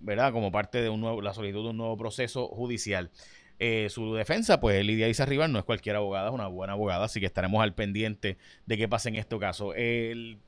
¿verdad? 0.00 0.32
Como 0.32 0.50
parte 0.50 0.82
de 0.82 0.88
un 0.88 1.00
nuevo, 1.00 1.22
la 1.22 1.34
solicitud 1.34 1.64
de 1.64 1.70
un 1.70 1.76
nuevo 1.76 1.96
proceso 1.96 2.48
judicial. 2.48 3.10
Eh, 3.58 3.88
su 3.90 4.14
defensa, 4.14 4.58
pues 4.58 4.84
Lidia 4.84 5.08
Isa 5.08 5.26
Rivas 5.26 5.50
no 5.50 5.58
es 5.58 5.64
cualquier 5.64 5.96
abogada, 5.96 6.28
es 6.28 6.34
una 6.34 6.46
buena 6.46 6.72
abogada, 6.72 7.04
así 7.04 7.20
que 7.20 7.26
estaremos 7.26 7.62
al 7.62 7.74
pendiente 7.74 8.38
de 8.64 8.78
qué 8.78 8.88
pasa 8.88 9.10
en 9.10 9.16
este 9.16 9.38
caso. 9.38 9.74
El, 9.74 10.38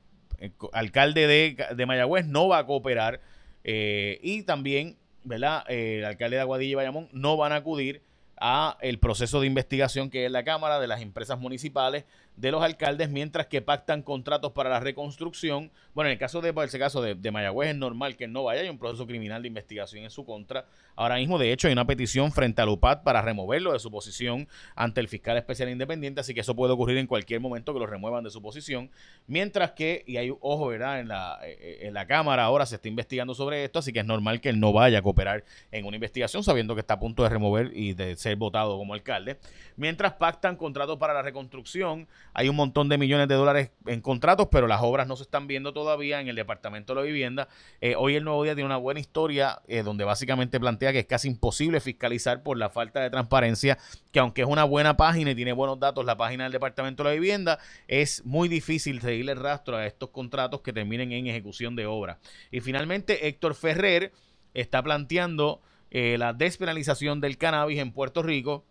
alcalde 0.73 1.27
de, 1.27 1.85
Mayagüez 1.85 2.25
no 2.25 2.47
va 2.47 2.59
a 2.59 2.65
cooperar 2.65 3.21
eh, 3.63 4.19
y 4.23 4.43
también, 4.43 4.97
¿verdad? 5.23 5.63
El 5.69 6.05
alcalde 6.05 6.37
de 6.37 6.41
Aguadilla 6.41 6.71
y 6.71 6.75
Bayamón 6.75 7.09
no 7.11 7.37
van 7.37 7.51
a 7.51 7.57
acudir 7.57 8.01
a 8.37 8.77
el 8.81 8.99
proceso 8.99 9.39
de 9.39 9.47
investigación 9.47 10.09
que 10.09 10.25
es 10.25 10.31
la 10.31 10.43
Cámara 10.43 10.79
de 10.79 10.87
las 10.87 11.01
empresas 11.01 11.39
municipales 11.39 12.05
de 12.35 12.51
los 12.51 12.63
alcaldes 12.63 13.09
mientras 13.09 13.47
que 13.47 13.61
pactan 13.61 14.01
contratos 14.01 14.51
para 14.53 14.69
la 14.69 14.79
reconstrucción. 14.79 15.71
Bueno, 15.93 16.09
en 16.09 16.13
el 16.13 16.19
caso 16.19 16.41
de, 16.41 16.53
ese 16.63 16.79
caso 16.79 17.01
de, 17.01 17.15
de, 17.15 17.31
Mayagüez 17.31 17.69
es 17.69 17.75
normal 17.75 18.15
que 18.15 18.27
no 18.27 18.43
vaya, 18.43 18.61
hay 18.61 18.69
un 18.69 18.79
proceso 18.79 19.05
criminal 19.05 19.41
de 19.41 19.47
investigación 19.47 20.03
en 20.03 20.09
su 20.09 20.25
contra. 20.25 20.65
Ahora 20.95 21.15
mismo, 21.15 21.37
de 21.37 21.51
hecho, 21.51 21.67
hay 21.67 21.73
una 21.73 21.85
petición 21.85 22.31
frente 22.31 22.61
a 22.61 22.67
UPAD 22.67 23.03
para 23.03 23.21
removerlo 23.21 23.73
de 23.73 23.79
su 23.79 23.91
posición 23.91 24.47
ante 24.75 25.01
el 25.01 25.07
fiscal 25.07 25.37
especial 25.37 25.69
independiente, 25.69 26.21
así 26.21 26.33
que 26.33 26.41
eso 26.41 26.55
puede 26.55 26.73
ocurrir 26.73 26.97
en 26.97 27.07
cualquier 27.07 27.39
momento 27.39 27.73
que 27.73 27.79
lo 27.79 27.85
remuevan 27.85 28.23
de 28.23 28.29
su 28.29 28.41
posición. 28.41 28.89
Mientras 29.27 29.71
que, 29.71 30.03
y 30.07 30.17
hay 30.17 30.31
ojo, 30.31 30.67
¿verdad? 30.67 30.99
En 30.99 31.07
la, 31.07 31.39
eh, 31.43 31.79
en 31.81 31.93
la 31.93 32.07
Cámara 32.07 32.43
ahora 32.43 32.65
se 32.65 32.75
está 32.75 32.87
investigando 32.87 33.33
sobre 33.35 33.63
esto, 33.63 33.79
así 33.79 33.93
que 33.93 33.99
es 33.99 34.05
normal 34.05 34.41
que 34.41 34.49
él 34.49 34.59
no 34.59 34.73
vaya 34.73 34.99
a 34.99 35.01
cooperar 35.01 35.43
en 35.71 35.85
una 35.85 35.95
investigación 35.95 36.43
sabiendo 36.43 36.75
que 36.75 36.81
está 36.81 36.95
a 36.95 36.99
punto 36.99 37.23
de 37.23 37.29
remover 37.29 37.71
y 37.73 37.93
de 37.93 38.15
ser 38.15 38.35
votado 38.35 38.77
como 38.77 38.93
alcalde. 38.93 39.37
Mientras 39.75 40.13
pactan 40.13 40.55
contratos 40.55 40.97
para 40.97 41.13
la 41.13 41.21
reconstrucción, 41.21 42.07
hay 42.33 42.49
un 42.49 42.55
montón 42.55 42.89
de 42.89 42.97
millones 42.97 43.27
de 43.27 43.35
dólares 43.35 43.71
en 43.85 44.01
contratos, 44.01 44.47
pero 44.51 44.67
las 44.67 44.81
obras 44.81 45.07
no 45.07 45.15
se 45.15 45.23
están 45.23 45.47
viendo 45.47 45.73
todavía 45.73 46.19
en 46.19 46.27
el 46.27 46.35
Departamento 46.35 46.93
de 46.93 47.01
la 47.01 47.05
Vivienda. 47.05 47.47
Eh, 47.81 47.95
hoy 47.97 48.15
el 48.15 48.23
Nuevo 48.23 48.43
Día 48.43 48.55
tiene 48.55 48.65
una 48.65 48.77
buena 48.77 48.99
historia 48.99 49.61
eh, 49.67 49.83
donde 49.83 50.03
básicamente 50.03 50.59
plantea 50.59 50.91
que 50.91 50.99
es 50.99 51.05
casi 51.05 51.27
imposible 51.27 51.79
fiscalizar 51.79 52.43
por 52.43 52.57
la 52.57 52.69
falta 52.69 53.01
de 53.01 53.09
transparencia, 53.09 53.77
que 54.11 54.19
aunque 54.19 54.41
es 54.41 54.47
una 54.47 54.63
buena 54.63 54.97
página 54.97 55.31
y 55.31 55.35
tiene 55.35 55.53
buenos 55.53 55.79
datos, 55.79 56.05
la 56.05 56.17
página 56.17 56.43
del 56.43 56.53
Departamento 56.53 57.03
de 57.03 57.09
la 57.09 57.13
Vivienda, 57.13 57.59
es 57.87 58.25
muy 58.25 58.47
difícil 58.49 59.01
seguirle 59.01 59.35
rastro 59.35 59.77
a 59.77 59.85
estos 59.85 60.09
contratos 60.09 60.61
que 60.61 60.73
terminen 60.73 61.11
en 61.11 61.27
ejecución 61.27 61.75
de 61.75 61.85
obra. 61.85 62.19
Y 62.51 62.61
finalmente, 62.61 63.27
Héctor 63.27 63.55
Ferrer 63.55 64.11
está 64.53 64.81
planteando 64.81 65.61
eh, 65.91 66.17
la 66.17 66.33
despenalización 66.33 67.21
del 67.21 67.37
cannabis 67.37 67.79
en 67.79 67.91
Puerto 67.91 68.23
Rico. 68.23 68.65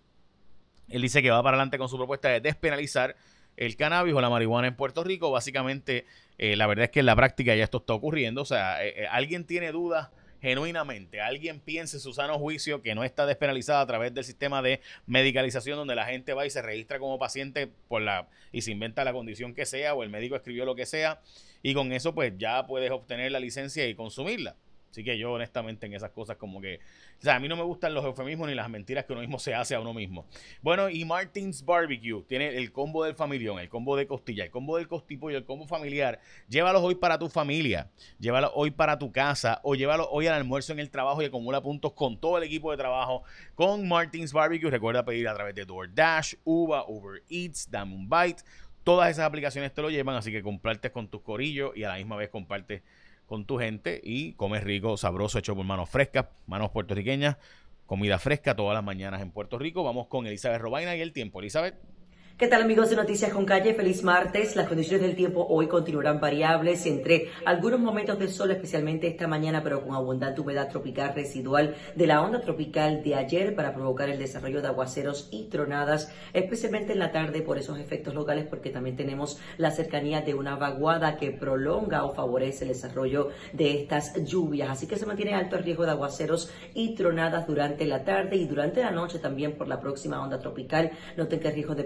Él 0.89 1.03
dice 1.03 1.23
que 1.23 1.31
va 1.31 1.43
para 1.43 1.57
adelante 1.57 1.79
con 1.79 1.89
su 1.89 1.97
propuesta 1.97 2.29
de 2.29 2.41
despenalizar 2.41 3.17
el 3.57 3.77
cannabis 3.77 4.15
o 4.15 4.21
la 4.21 4.31
marihuana 4.31 4.69
en 4.69 4.77
Puerto 4.77 5.05
Rico. 5.05 5.31
Básicamente, 5.31 6.07
eh, 6.39 6.57
la 6.57 6.67
verdad 6.67 6.85
es 6.85 6.91
que 6.91 7.01
en 7.01 7.07
la 7.07 7.17
práctica 7.17 7.55
ya 7.55 7.65
esto 7.65 7.79
está 7.79 7.95
ocurriendo. 7.95 8.43
O 8.43 8.45
sea, 8.45 8.85
eh, 8.85 9.03
eh, 9.03 9.07
alguien 9.11 9.47
tiene 9.47 9.73
dudas 9.73 10.11
genuinamente, 10.41 11.21
alguien 11.21 11.61
piense 11.61 12.01
su 12.01 12.13
sano 12.13 12.37
juicio 12.37 12.83
que 12.83 12.97
no 12.97 13.05
está 13.05 13.27
despenalizada 13.27 13.81
a 13.81 13.87
través 13.87 14.13
del 14.13 14.25
sistema 14.25 14.61
de 14.61 14.81
medicalización 15.07 15.77
donde 15.77 15.95
la 15.95 16.05
gente 16.05 16.35
va 16.35 16.45
y 16.45 16.51
se 16.51 16.61
registra 16.61 16.99
como 16.99 17.17
paciente 17.17 17.69
por 17.87 18.03
la 18.03 18.27
y 18.51 18.63
se 18.63 18.73
inventa 18.73 19.05
la 19.05 19.13
condición 19.13 19.55
que 19.55 19.67
sea 19.67 19.95
o 19.95 20.03
el 20.03 20.11
médico 20.11 20.35
escribió 20.35 20.65
lo 20.65 20.75
que 20.75 20.85
sea 20.85 21.21
y 21.63 21.75
con 21.75 21.93
eso 21.93 22.13
pues 22.13 22.33
ya 22.39 22.67
puedes 22.67 22.91
obtener 22.91 23.31
la 23.31 23.39
licencia 23.39 23.87
y 23.87 23.95
consumirla. 23.95 24.57
Así 24.93 25.03
que 25.03 25.17
yo 25.17 25.33
honestamente 25.33 25.87
en 25.87 25.95
esas 25.95 26.11
cosas 26.11 26.37
como 26.37 26.61
que, 26.61 26.77
o 27.19 27.23
sea, 27.23 27.37
a 27.37 27.41
mí 27.41 27.49
no 27.49 27.57
me 27.57 27.63
gustan 27.63 27.95
los 27.95 28.05
eufemismos 28.05 28.47
ni 28.47 28.55
las 28.55 28.69
mentiras 28.69 29.07
que 29.07 29.15
uno 29.15 29.23
mismo 29.23 29.39
se 29.41 29.55
hace 29.55 29.75
a 29.75 29.81
uno 29.81 29.95
mismo. 29.95 30.27
Bueno, 30.61 30.91
y 30.91 31.03
Martins 31.07 31.65
Barbecue 31.65 32.23
tiene 32.29 32.49
el 32.59 32.73
combo 32.73 33.03
del 33.03 33.15
familión, 33.15 33.59
el 33.59 33.71
combo 33.71 33.97
de 33.97 34.07
costilla, 34.07 34.45
el 34.45 34.51
combo 34.51 34.77
del 34.77 34.87
y 34.87 35.35
el 35.35 35.45
combo 35.47 35.67
familiar. 35.67 36.21
Llévalos 36.47 36.83
hoy 36.83 36.95
para 36.95 37.19
tu 37.19 37.31
familia, 37.31 37.91
llévalos 38.19 38.51
hoy 38.55 38.71
para 38.71 38.99
tu 38.99 39.11
casa 39.11 39.61
o 39.63 39.75
llévalos 39.75 40.09
hoy 40.11 40.27
al 40.27 40.35
almuerzo 40.35 40.75
en 40.75 40.81
el 40.81 40.91
trabajo 40.91 41.23
y 41.23 41.25
acumula 41.25 41.63
puntos 41.63 41.95
con 41.95 42.21
todo 42.21 42.37
el 42.37 42.45
equipo 42.45 42.71
de 42.71 42.77
trabajo 42.77 43.23
con 43.55 43.89
Martins 43.89 44.35
Barbecue. 44.35 44.71
Recuerda 44.71 45.07
pedir 45.07 45.27
a 45.27 45.35
través 45.35 45.55
de 45.55 45.65
DoorDash, 45.65 46.35
Uber, 46.45 46.83
Uber 46.87 47.23
Eats, 47.31 47.71
Dame 47.71 47.95
un 47.95 48.11
Bite. 48.11 48.43
Todas 48.85 49.11
esas 49.11 49.25
aplicaciones 49.25 49.73
te 49.73 49.81
lo 49.81 49.89
llevan, 49.89 50.17
así 50.17 50.31
que 50.31 50.43
compartes 50.43 50.91
con 50.91 51.09
tus 51.09 51.23
corillos 51.23 51.75
y 51.75 51.85
a 51.85 51.89
la 51.89 51.97
misma 51.97 52.17
vez 52.17 52.29
compartes 52.29 52.83
con 53.33 53.47
tu 53.47 53.57
gente 53.59 53.99
y 54.05 54.35
comes 54.35 54.63
rico, 54.63 54.99
sabroso, 54.99 55.39
hecho 55.39 55.57
por 55.57 55.65
manos 55.65 55.89
frescas, 55.89 56.27
manos 56.47 56.69
puertorriqueñas, 56.69 57.39
comida 57.87 58.19
fresca 58.19 58.55
todas 58.55 58.75
las 58.75 58.85
mañanas 58.85 59.23
en 59.23 59.31
Puerto 59.31 59.59
Rico. 59.59 59.83
Vamos 59.83 60.07
con 60.09 60.27
Elizabeth 60.27 60.61
Robaina 60.61 60.95
y 60.97 61.01
el 61.01 61.15
tiempo. 61.15 61.41
Elizabeth. 61.41 61.75
¿Qué 62.39 62.49
tal 62.49 62.63
amigos 62.63 62.91
de 62.91 62.97
Noticias 62.97 63.31
con 63.31 63.45
Calle? 63.45 63.75
Feliz 63.75 64.03
martes. 64.03 64.57
Las 64.57 64.67
condiciones 64.67 65.07
del 65.07 65.15
tiempo 65.15 65.47
hoy 65.49 65.69
continuarán 65.69 66.19
variables 66.19 66.87
entre 66.87 67.29
algunos 67.45 67.79
momentos 67.79 68.19
de 68.19 68.27
sol, 68.27 68.51
especialmente 68.51 69.07
esta 69.07 69.29
mañana, 69.29 69.63
pero 69.63 69.85
con 69.85 69.95
abundante 69.95 70.41
humedad 70.41 70.69
tropical 70.69 71.15
residual 71.15 71.77
de 71.95 72.07
la 72.07 72.23
onda 72.23 72.41
tropical 72.41 73.05
de 73.05 73.15
ayer 73.15 73.55
para 73.55 73.75
provocar 73.75 74.09
el 74.09 74.19
desarrollo 74.19 74.61
de 74.61 74.69
aguaceros 74.69 75.29
y 75.31 75.45
tronadas, 75.51 76.11
especialmente 76.33 76.95
en 76.95 77.01
la 77.01 77.13
tarde 77.13 77.43
por 77.43 77.59
esos 77.59 77.79
efectos 77.79 78.15
locales, 78.15 78.47
porque 78.47 78.71
también 78.71 78.97
tenemos 78.97 79.39
la 79.59 79.71
cercanía 79.71 80.23
de 80.23 80.35
una 80.35 80.57
vaguada 80.57 81.19
que 81.19 81.31
prolonga 81.31 82.05
o 82.05 82.15
favorece 82.15 82.65
el 82.65 82.71
desarrollo 82.71 83.29
de 83.53 83.79
estas 83.79 84.15
lluvias. 84.25 84.71
Así 84.71 84.89
que 84.89 84.97
se 84.97 85.07
mantiene 85.07 85.35
alto 85.35 85.57
el 85.57 85.65
riesgo 85.65 85.85
de 85.85 85.93
aguaceros 85.93 86.51
y 86.75 86.95
tronadas 86.97 87.47
durante 87.47 87.85
la 87.85 88.03
tarde 88.03 88.37
y 88.37 88.47
durante 88.47 88.83
la 88.83 88.91
noche 88.91 89.21
también 89.21 89.53
por 89.53 89.69
la 89.69 89.79
próxima 89.79 90.21
onda 90.21 90.41
tropical. 90.41 90.91
Noten 91.17 91.39
que 91.39 91.49
el 91.49 91.55
riesgo 91.55 91.75
de 91.77 91.85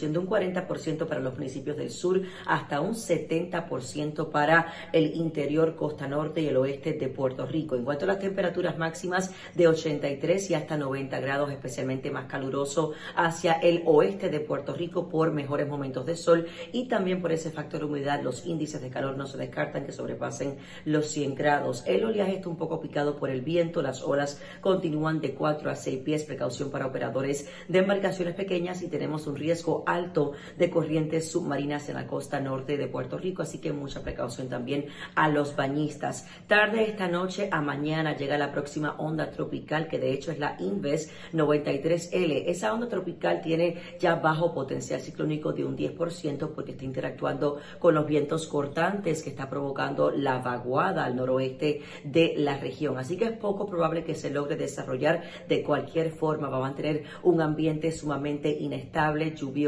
de 0.00 0.18
un 0.18 0.26
40% 0.26 1.06
para 1.06 1.20
los 1.20 1.34
municipios 1.34 1.76
del 1.76 1.90
sur 1.90 2.22
hasta 2.46 2.80
un 2.80 2.94
70% 2.94 4.30
para 4.30 4.72
el 4.92 5.14
interior, 5.14 5.76
costa 5.76 6.08
norte 6.08 6.40
y 6.40 6.48
el 6.48 6.56
oeste 6.56 6.94
de 6.94 7.08
Puerto 7.08 7.46
Rico. 7.46 7.76
En 7.76 7.84
cuanto 7.84 8.04
a 8.04 8.08
las 8.08 8.18
temperaturas 8.18 8.78
máximas 8.78 9.30
de 9.54 9.68
83 9.68 10.50
y 10.50 10.54
hasta 10.54 10.76
90 10.76 11.20
grados, 11.20 11.50
especialmente 11.50 12.10
más 12.10 12.26
caluroso 12.26 12.92
hacia 13.14 13.52
el 13.54 13.82
oeste 13.84 14.30
de 14.30 14.40
Puerto 14.40 14.72
Rico 14.74 15.08
por 15.08 15.32
mejores 15.32 15.68
momentos 15.68 16.06
de 16.06 16.16
sol 16.16 16.46
y 16.72 16.88
también 16.88 17.20
por 17.20 17.32
ese 17.32 17.50
factor 17.50 17.84
humedad, 17.84 18.22
los 18.22 18.46
índices 18.46 18.80
de 18.80 18.90
calor 18.90 19.16
no 19.16 19.26
se 19.26 19.38
descartan 19.38 19.84
que 19.84 19.92
sobrepasen 19.92 20.56
los 20.84 21.06
100 21.08 21.34
grados. 21.34 21.84
El 21.86 22.04
oleaje 22.04 22.36
está 22.36 22.48
un 22.48 22.56
poco 22.56 22.80
picado 22.80 23.16
por 23.16 23.30
el 23.30 23.42
viento, 23.42 23.82
las 23.82 24.02
olas 24.02 24.40
continúan 24.60 25.20
de 25.20 25.34
4 25.34 25.70
a 25.70 25.76
6 25.76 25.98
pies, 26.00 26.24
precaución 26.24 26.70
para 26.70 26.86
operadores 26.86 27.48
de 27.68 27.78
embarcaciones 27.78 28.34
pequeñas 28.34 28.82
y 28.82 28.88
tenemos 28.88 29.26
un 29.26 29.36
riesgo 29.36 29.71
alto 29.86 30.32
de 30.58 30.70
corrientes 30.70 31.30
submarinas 31.30 31.88
en 31.88 31.96
la 31.96 32.06
costa 32.06 32.40
norte 32.40 32.76
de 32.76 32.86
Puerto 32.86 33.18
Rico, 33.18 33.42
así 33.42 33.58
que 33.58 33.72
mucha 33.72 34.02
precaución 34.02 34.48
también 34.48 34.86
a 35.14 35.28
los 35.28 35.56
bañistas. 35.56 36.26
Tarde 36.46 36.84
esta 36.88 37.08
noche 37.08 37.48
a 37.50 37.60
mañana 37.60 38.16
llega 38.16 38.36
la 38.38 38.52
próxima 38.52 38.96
onda 38.98 39.30
tropical, 39.30 39.88
que 39.88 39.98
de 39.98 40.12
hecho 40.12 40.30
es 40.32 40.38
la 40.38 40.56
Inves 40.60 41.10
93L. 41.32 42.44
Esa 42.46 42.72
onda 42.74 42.88
tropical 42.88 43.40
tiene 43.40 43.78
ya 43.98 44.16
bajo 44.16 44.52
potencial 44.52 45.00
ciclónico 45.00 45.52
de 45.52 45.64
un 45.64 45.76
10% 45.76 46.50
porque 46.54 46.72
está 46.72 46.84
interactuando 46.84 47.58
con 47.78 47.94
los 47.94 48.06
vientos 48.06 48.46
cortantes 48.46 49.22
que 49.22 49.30
está 49.30 49.48
provocando 49.48 50.10
la 50.10 50.38
vaguada 50.38 51.04
al 51.04 51.16
noroeste 51.16 51.80
de 52.04 52.34
la 52.36 52.58
región. 52.58 52.98
Así 52.98 53.16
que 53.16 53.24
es 53.26 53.32
poco 53.32 53.66
probable 53.66 54.04
que 54.04 54.14
se 54.14 54.30
logre 54.30 54.56
desarrollar 54.56 55.22
de 55.48 55.62
cualquier 55.62 56.10
forma. 56.10 56.48
Va 56.48 56.58
a 56.58 56.60
mantener 56.60 57.04
un 57.22 57.40
ambiente 57.40 57.92
sumamente 57.92 58.50
inestable, 58.50 59.34
lluvioso 59.34 59.61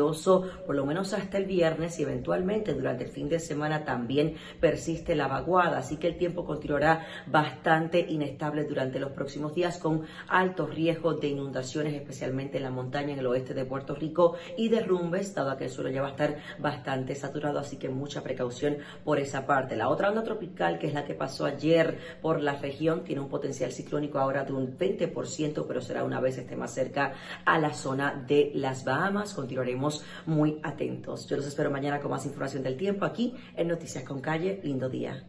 por 0.67 0.75
lo 0.75 0.87
menos 0.87 1.13
hasta 1.13 1.39
el 1.39 1.45
viernes 1.47 1.99
y 1.99 2.03
eventualmente 2.03 2.75
durante 2.75 3.05
el 3.05 3.11
fin 3.11 3.29
de 3.29 3.39
semana 3.39 3.85
también 3.85 4.35
persiste 4.61 5.15
la 5.15 5.29
vaguada, 5.29 5.79
así 5.79 5.97
que 5.97 6.09
el 6.09 6.19
tiempo 6.19 6.45
continuará 6.45 7.07
bastante 7.27 8.01
inestable 8.01 8.65
durante 8.65 8.99
los 8.99 9.13
próximos 9.13 9.55
días 9.55 9.79
con 9.79 10.03
altos 10.29 10.75
riesgos 10.75 11.21
de 11.21 11.29
inundaciones, 11.29 11.95
especialmente 11.95 12.59
en 12.59 12.65
la 12.65 12.71
montaña 12.71 13.13
en 13.13 13.19
el 13.19 13.27
oeste 13.27 13.55
de 13.55 13.65
Puerto 13.65 13.95
Rico 13.95 14.37
y 14.57 14.69
derrumbes, 14.69 15.35
dado 15.35 15.57
que 15.57 15.65
el 15.65 15.71
suelo 15.71 15.91
ya 15.91 16.03
va 16.03 16.09
a 16.09 16.13
estar 16.13 16.37
bastante 16.59 17.15
saturado, 17.15 17.59
así 17.59 17.77
que 17.77 17.89
mucha 17.89 18.23
precaución 18.23 18.79
por 19.05 19.19
esa 19.19 19.47
parte. 19.47 19.77
La 19.77 19.89
otra 19.89 20.09
onda 20.09 20.23
tropical, 20.23 20.79
que 20.79 20.87
es 20.87 20.95
la 20.95 21.05
que 21.05 21.15
pasó 21.15 21.45
ayer 21.45 21.99
por 22.21 22.41
la 22.41 22.57
región, 22.57 23.05
tiene 23.05 23.21
un 23.21 23.29
potencial 23.29 23.73
ciclónico 23.73 24.19
ahora 24.19 24.45
de 24.45 24.53
un 24.53 24.77
20%, 24.77 25.65
pero 25.67 25.81
será 25.81 26.05
una 26.05 26.21
vez 26.21 26.39
esté 26.39 26.57
más 26.57 26.73
cerca 26.73 27.13
a 27.45 27.59
la 27.59 27.73
zona 27.73 28.25
de 28.27 28.51
las 28.55 28.85
Bahamas. 28.85 29.35
Continuaremos 29.35 29.84
muy 30.27 30.61
atentos. 30.63 31.29
Yo 31.29 31.37
los 31.37 31.47
espero 31.47 31.71
mañana 31.71 32.01
con 32.01 32.11
más 32.11 32.25
información 32.27 32.63
del 32.63 32.77
tiempo 32.77 33.05
aquí 33.05 33.35
en 33.57 33.69
Noticias 33.69 34.05
con 34.05 34.21
Calle. 34.21 34.61
Lindo 34.63 34.89
día. 34.89 35.25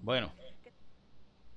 Bueno, 0.00 0.32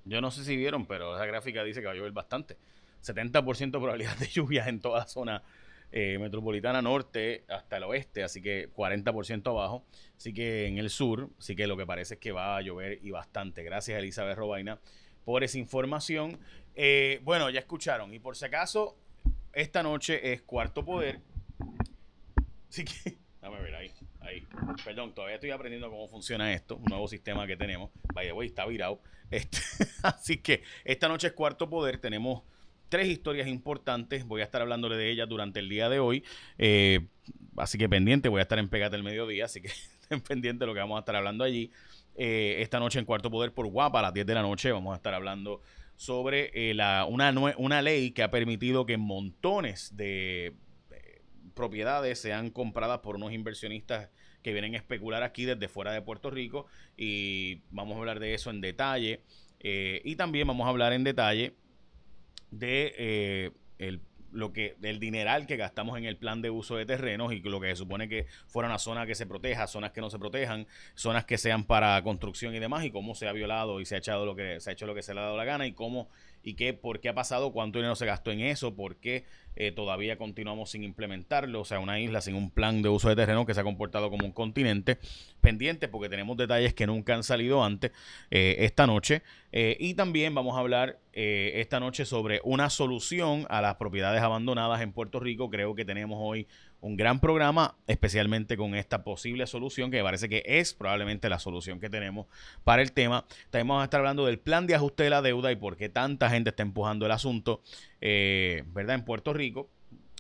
yo 0.06 0.22
no 0.22 0.32
sé 0.32 0.44
si 0.44 0.56
vieron, 0.56 0.86
pero 0.86 1.16
esa 1.16 1.26
gráfica 1.26 1.64
dice 1.64 1.80
que 1.80 1.88
va 1.88 1.94
a 1.94 1.96
llover 1.96 2.12
bastante. 2.12 2.58
70% 3.04 3.72
probabilidad 3.72 4.18
de 4.18 4.28
lluvias 4.28 4.68
en 4.68 4.80
toda 4.80 5.00
la 5.00 5.08
zona 5.08 5.44
eh, 5.92 6.18
metropolitana 6.20 6.82
norte 6.82 7.44
hasta 7.50 7.78
el 7.78 7.84
oeste, 7.84 8.24
así 8.24 8.42
que 8.42 8.72
40% 8.72 9.48
abajo, 9.50 9.86
así 10.16 10.34
que 10.34 10.68
en 10.68 10.78
el 10.78 10.90
sur, 10.90 11.30
así 11.38 11.56
que 11.56 11.68
lo 11.68 11.76
que 11.76 11.86
parece 11.86 12.14
es 12.14 12.20
que 12.20 12.32
va 12.32 12.56
a 12.56 12.62
llover 12.62 13.00
y 13.02 13.12
bastante. 13.12 13.64
Gracias 13.64 14.00
Elizabeth 14.00 14.38
Robaina 14.38 14.80
por 15.26 15.44
esa 15.44 15.58
información. 15.58 16.40
Eh, 16.76 17.20
bueno, 17.24 17.50
ya 17.50 17.60
escucharon, 17.60 18.14
y 18.14 18.20
por 18.20 18.38
si 18.38 18.46
acaso, 18.46 18.98
esta 19.52 19.84
noche 19.84 20.32
es 20.32 20.42
Cuarto 20.44 20.86
Poder 20.86 21.20
Así 22.72 22.86
que, 22.86 23.18
dame 23.42 23.62
ver 23.62 23.76
ahí, 23.76 23.92
ahí. 24.22 24.48
Perdón, 24.86 25.14
todavía 25.14 25.36
estoy 25.36 25.52
aprendiendo 25.52 25.90
cómo 25.90 26.08
funciona 26.08 26.54
esto, 26.54 26.78
un 26.78 26.86
nuevo 26.86 27.06
sistema 27.10 27.46
que 27.46 27.58
tenemos. 27.58 27.92
Vaya, 28.14 28.32
güey, 28.32 28.48
está 28.48 28.66
virado. 28.66 29.02
Este, 29.30 29.58
así 30.04 30.38
que 30.38 30.64
esta 30.86 31.10
noche 31.10 31.28
es 31.28 31.34
Cuarto 31.34 31.70
Poder, 31.70 31.98
tenemos 31.98 32.44
tres 32.88 33.10
historias 33.10 33.50
importantes. 33.50 34.26
Voy 34.26 34.40
a 34.40 34.46
estar 34.46 34.62
hablándole 34.62 34.96
de 34.96 35.12
ellas 35.12 35.28
durante 35.28 35.60
el 35.60 35.68
día 35.68 35.90
de 35.90 36.00
hoy. 36.00 36.24
Eh, 36.58 37.08
así 37.58 37.78
que 37.78 37.90
pendiente, 37.90 38.30
voy 38.30 38.40
a 38.40 38.44
estar 38.44 38.58
en 38.58 38.70
Pegate 38.70 38.96
el 38.96 39.04
mediodía, 39.04 39.46
así 39.46 39.60
que 39.62 39.68
estén 40.02 40.22
pendientes 40.22 40.62
de 40.62 40.68
lo 40.68 40.74
que 40.74 40.80
vamos 40.80 40.96
a 40.96 41.00
estar 41.00 41.18
hablando 41.18 41.44
allí. 41.44 41.72
Eh, 42.16 42.56
esta 42.60 42.80
noche 42.80 43.00
en 43.00 43.06
Cuarto 43.06 43.30
Poder 43.30 43.54
por 43.54 43.68
Guapa, 43.68 44.00
a 44.00 44.04
las 44.04 44.14
10 44.14 44.26
de 44.28 44.34
la 44.34 44.44
noche, 44.44 44.72
vamos 44.72 44.94
a 44.94 44.96
estar 44.96 45.14
hablando 45.14 45.62
sobre 45.98 46.52
eh, 46.54 46.74
la, 46.74 47.06
una, 47.06 47.34
una 47.58 47.82
ley 47.82 48.12
que 48.12 48.24
ha 48.24 48.32
permitido 48.32 48.86
que 48.86 48.96
montones 48.96 49.98
de 49.98 50.56
propiedades 51.52 52.20
sean 52.20 52.50
compradas 52.50 53.00
por 53.00 53.16
unos 53.16 53.34
inversionistas 53.34 54.10
que 54.44 54.54
vienen 54.54 54.74
a 54.74 54.78
especular 54.78 55.24
aquí 55.24 55.46
desde 55.46 55.68
fuera 55.68 55.92
de 55.92 56.02
Puerto 56.02 56.30
Rico 56.30 56.66
y 56.98 57.62
vamos 57.70 57.96
a 57.96 58.00
hablar 58.00 58.20
de 58.20 58.34
eso 58.34 58.50
en 58.50 58.62
detalle 58.62 59.22
eh, 59.60 60.02
y 60.04 60.16
también 60.16 60.48
vamos 60.48 60.66
a 60.66 60.70
hablar 60.70 60.94
en 60.94 61.04
detalle 61.04 61.56
de 62.50 62.94
eh, 62.98 63.52
el 63.78 64.02
lo 64.32 64.54
que 64.54 64.76
del 64.80 65.00
dineral 65.00 65.46
que 65.46 65.58
gastamos 65.58 65.98
en 65.98 66.06
el 66.06 66.18
plan 66.18 66.42
de 66.42 66.50
uso 66.50 66.76
de 66.76 66.86
terrenos 66.86 67.34
y 67.34 67.40
lo 67.42 67.60
que 67.60 67.70
se 67.70 67.76
supone 67.76 68.08
que 68.08 68.28
fuera 68.48 68.70
una 68.70 68.80
zona 68.80 69.06
que 69.06 69.16
se 69.16 69.26
proteja, 69.26 69.68
zonas 69.68 69.92
que 69.92 70.02
no 70.02 70.10
se 70.10 70.20
protejan, 70.20 70.68
zonas 70.96 71.26
que 71.26 71.38
sean 71.38 71.66
para 71.66 72.02
construcción 72.04 72.56
y 72.56 72.60
demás 72.60 72.86
y 72.86 72.92
cómo 72.92 73.16
se 73.16 73.28
ha 73.28 73.34
violado 73.34 73.80
y 73.80 73.86
se 73.86 73.96
ha 73.96 73.98
echado 73.98 74.26
lo 74.26 74.36
que 74.36 74.60
se 74.60 74.70
ha 74.70 74.74
hecho 74.74 74.86
lo 74.86 74.96
que 74.96 75.04
se 75.04 75.14
le 75.14 75.20
ha 75.20 75.24
dado 75.24 75.38
la 75.38 75.46
gana 75.46 75.68
y 75.68 75.74
cómo 75.74 76.10
y 76.44 76.56
qué, 76.56 76.74
por 76.74 77.00
qué 77.00 77.10
ha 77.10 77.14
pasado, 77.14 77.52
cuánto 77.52 77.80
dinero 77.80 77.96
se 77.96 78.06
gastó 78.06 78.32
en 78.32 78.42
eso, 78.42 78.76
por 78.76 78.96
qué 78.98 79.26
eh, 79.56 79.72
todavía 79.72 80.18
continuamos 80.18 80.72
sin 80.72 80.84
implementarlo, 80.84 81.62
o 81.62 81.66
sea, 81.66 81.80
una 81.80 82.00
isla 82.00 82.22
sin 82.22 82.36
un 82.36 82.50
plan 82.50 82.82
de 82.82 82.90
uso 82.90 83.10
de 83.10 83.16
terreno 83.16 83.46
que 83.46 83.54
se 83.54 83.60
ha 83.60 83.64
comportado 83.64 84.10
como 84.10 84.26
un 84.26 84.32
continente 84.32 84.98
pendiente, 85.42 85.88
porque 85.88 86.10
tenemos 86.10 86.38
detalles 86.38 86.74
que 86.74 86.88
nunca 86.88 87.14
han 87.14 87.24
salido 87.24 87.64
antes 87.64 87.92
eh, 88.30 88.58
esta 88.60 88.88
noche. 88.88 89.22
Eh, 89.52 89.76
y 89.80 89.96
también 89.96 90.34
vamos 90.34 90.56
a 90.56 90.60
hablar 90.60 91.00
esta 91.14 91.82
noche 91.82 92.06
sobre 92.06 92.40
una 92.46 92.70
solución 92.70 93.46
a 93.50 93.60
las 93.60 93.76
propiedades 93.76 94.22
abandonadas 94.22 94.80
en 94.80 94.94
Puerto 94.94 95.20
Rico. 95.20 95.50
Creo 95.50 95.76
que 95.76 95.84
tenemos 95.84 96.18
hoy 96.22 96.48
un 96.82 96.98
gran 96.98 97.20
programa, 97.20 97.76
especialmente 97.88 98.58
con 98.58 98.76
esta 98.76 99.04
posible 99.04 99.46
solución, 99.48 99.92
que 99.92 100.02
parece 100.02 100.28
que 100.28 100.44
es 100.46 100.74
probablemente 100.74 101.30
la 101.30 101.40
solución 101.40 101.80
que 101.80 101.90
tenemos 101.90 102.26
para 102.64 102.82
el 102.82 102.92
tema. 102.92 103.26
También 103.52 103.68
vamos 103.68 103.82
a 103.82 103.84
estar 103.86 104.00
hablando 104.00 104.26
del 104.26 104.40
plan 104.40 104.66
de 104.68 104.76
ajuste 104.76 105.04
de 105.04 105.12
la 105.12 105.22
deuda 105.22 105.52
y 105.52 105.56
por 105.56 105.78
qué 105.78 105.90
tanta 105.90 106.30
gente 106.30 106.50
está 106.50 106.64
empujando 106.64 107.06
el 107.06 107.12
asunto, 107.12 107.62
eh, 108.02 108.64
¿verdad? 108.68 108.96
En 108.96 109.06
Puerto 109.06 109.32
Rico. 109.34 109.70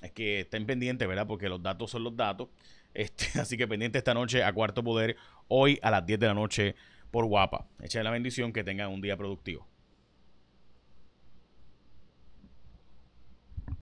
Es 0.02 0.12
que 0.12 0.42
estén 0.42 0.66
pendientes, 0.66 1.08
¿verdad? 1.08 1.28
Porque 1.28 1.50
los 1.50 1.62
datos 1.62 1.92
son 1.92 2.04
los 2.04 2.16
datos. 2.16 2.50
Este, 2.94 3.26
así 3.40 3.58
que 3.58 3.68
pendiente 3.68 3.98
esta 3.98 4.14
noche 4.14 4.44
a 4.44 4.54
Cuarto 4.54 4.84
Poder, 4.84 5.16
hoy 5.48 5.80
a 5.82 5.90
las 5.92 6.06
10 6.06 6.20
de 6.20 6.28
la 6.28 6.34
noche 6.34 6.76
por 7.10 7.26
Guapa. 7.26 7.68
Echen 7.82 8.04
la 8.04 8.12
bendición, 8.12 8.54
que 8.54 8.64
tengan 8.64 8.90
un 8.90 9.02
día 9.02 9.18
productivo. 9.18 9.68